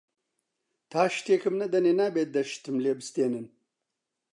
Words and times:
تا 0.91 1.01
شتێکم 1.15 1.55
نەدەنێ 1.61 1.93
نابێ 2.01 2.23
دە 2.33 2.41
شتم 2.51 2.75
لێ 2.83 2.93
بستێنن 2.99 3.45